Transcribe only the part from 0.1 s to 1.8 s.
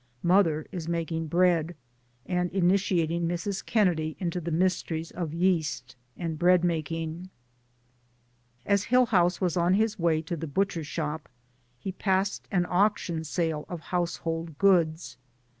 Mother is making bread,